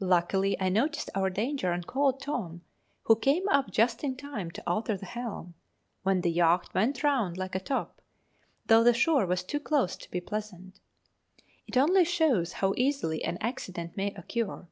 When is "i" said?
0.58-0.70